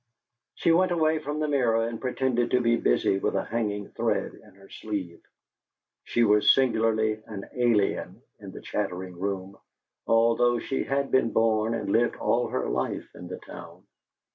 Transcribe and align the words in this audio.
She 0.55 0.71
went 0.71 0.89
away 0.91 1.19
from 1.19 1.37
the 1.39 1.47
mirror 1.47 1.87
and 1.87 2.01
pretended 2.01 2.49
to 2.49 2.59
be 2.59 2.75
busy 2.75 3.19
with 3.19 3.35
a 3.35 3.43
hanging 3.43 3.89
thread 3.89 4.33
in 4.33 4.55
her 4.55 4.67
sleeve. 4.67 5.21
She 6.05 6.23
was 6.23 6.55
singularly 6.55 7.21
an 7.27 7.47
alien 7.53 8.23
in 8.39 8.49
the 8.51 8.61
chattering 8.63 9.19
room, 9.19 9.57
although 10.07 10.57
she 10.57 10.85
had 10.85 11.11
been 11.11 11.31
born 11.31 11.75
and 11.75 11.91
lived 11.91 12.15
all 12.15 12.47
her 12.47 12.67
life 12.67 13.11
in 13.13 13.27
the 13.27 13.37
town. 13.37 13.85